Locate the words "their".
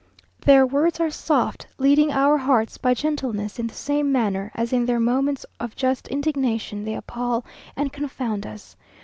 0.39-0.65, 4.87-4.99